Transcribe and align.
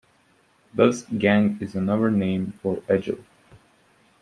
Thus, 0.73 1.03
Gang 1.03 1.59
is 1.61 1.75
another 1.75 2.09
name 2.09 2.53
for 2.53 2.81
Egil. 2.89 3.19